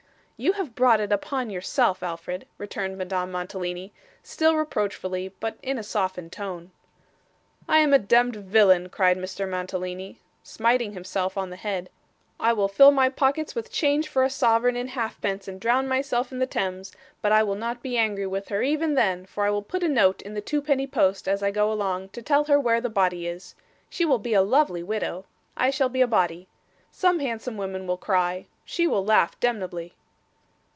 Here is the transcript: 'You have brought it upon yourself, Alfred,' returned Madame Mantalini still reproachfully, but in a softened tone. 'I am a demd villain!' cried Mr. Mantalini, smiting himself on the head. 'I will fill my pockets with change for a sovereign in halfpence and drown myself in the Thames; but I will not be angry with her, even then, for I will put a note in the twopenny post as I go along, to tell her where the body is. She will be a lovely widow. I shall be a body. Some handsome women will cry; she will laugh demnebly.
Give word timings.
'You 0.43 0.53
have 0.53 0.73
brought 0.73 0.99
it 0.99 1.11
upon 1.11 1.51
yourself, 1.51 2.01
Alfred,' 2.01 2.47
returned 2.57 2.97
Madame 2.97 3.31
Mantalini 3.31 3.93
still 4.23 4.55
reproachfully, 4.55 5.35
but 5.39 5.59
in 5.61 5.77
a 5.77 5.83
softened 5.83 6.31
tone. 6.31 6.71
'I 7.69 7.77
am 7.77 7.93
a 7.93 7.99
demd 7.99 8.37
villain!' 8.37 8.89
cried 8.89 9.17
Mr. 9.19 9.47
Mantalini, 9.47 10.17
smiting 10.41 10.93
himself 10.93 11.37
on 11.37 11.51
the 11.51 11.57
head. 11.57 11.91
'I 12.39 12.53
will 12.53 12.67
fill 12.67 12.89
my 12.89 13.07
pockets 13.07 13.53
with 13.53 13.71
change 13.71 14.07
for 14.07 14.23
a 14.23 14.31
sovereign 14.31 14.75
in 14.75 14.87
halfpence 14.87 15.47
and 15.47 15.61
drown 15.61 15.87
myself 15.87 16.31
in 16.31 16.39
the 16.39 16.47
Thames; 16.47 16.91
but 17.21 17.31
I 17.31 17.43
will 17.43 17.53
not 17.53 17.83
be 17.83 17.95
angry 17.95 18.25
with 18.25 18.47
her, 18.49 18.63
even 18.63 18.95
then, 18.95 19.27
for 19.27 19.45
I 19.45 19.51
will 19.51 19.61
put 19.61 19.83
a 19.83 19.87
note 19.87 20.23
in 20.23 20.33
the 20.33 20.41
twopenny 20.41 20.87
post 20.87 21.27
as 21.27 21.43
I 21.43 21.51
go 21.51 21.71
along, 21.71 22.09
to 22.13 22.21
tell 22.23 22.45
her 22.45 22.59
where 22.59 22.81
the 22.81 22.89
body 22.89 23.27
is. 23.27 23.53
She 23.91 24.05
will 24.05 24.17
be 24.17 24.33
a 24.33 24.41
lovely 24.41 24.81
widow. 24.81 25.25
I 25.55 25.69
shall 25.69 25.87
be 25.89 26.01
a 26.01 26.07
body. 26.07 26.47
Some 26.91 27.19
handsome 27.19 27.57
women 27.57 27.85
will 27.85 27.97
cry; 27.97 28.47
she 28.65 28.87
will 28.87 29.05
laugh 29.05 29.39
demnebly. 29.39 29.93